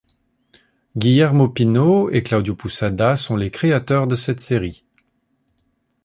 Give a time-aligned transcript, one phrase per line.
[0.97, 4.83] Guillermo Pino et Claudio Pousada sont les créateurs de cette série.